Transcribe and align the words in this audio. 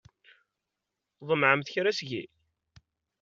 Tḍemɛemt 1.17 1.71
kra 1.73 1.91
seg-i? 1.97 2.23